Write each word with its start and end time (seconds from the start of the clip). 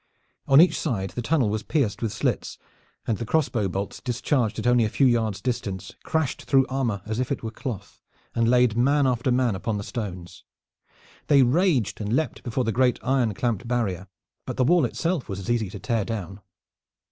On 0.47 0.59
each 0.59 0.79
side 0.79 1.11
the 1.11 1.21
tunnel 1.21 1.51
was 1.51 1.61
pierced 1.61 2.01
with 2.01 2.11
slits, 2.11 2.57
and 3.05 3.19
the 3.19 3.23
crossbow 3.23 3.67
bolts 3.67 4.01
discharged 4.01 4.57
at 4.57 4.65
only 4.65 4.83
a 4.83 4.89
few 4.89 5.05
yards' 5.05 5.41
distance 5.41 5.93
crashed 6.01 6.45
through 6.45 6.65
armor 6.69 7.03
as 7.05 7.19
if 7.19 7.31
it 7.31 7.43
were 7.43 7.51
cloth 7.51 8.01
and 8.33 8.49
laid 8.49 8.75
man 8.75 9.05
after 9.05 9.31
man 9.31 9.53
upon 9.53 9.77
the 9.77 9.83
stones. 9.83 10.43
They 11.27 11.43
raged 11.43 12.01
and 12.01 12.15
leaped 12.15 12.41
before 12.41 12.63
the 12.63 12.71
great 12.71 12.97
iron 13.03 13.35
clamped 13.35 13.67
barrier, 13.67 14.07
but 14.47 14.57
the 14.57 14.63
wall 14.63 14.85
itself 14.85 15.29
was 15.29 15.37
as 15.37 15.51
easy 15.51 15.69
to 15.69 15.77
tear 15.77 16.03
down. 16.03 16.41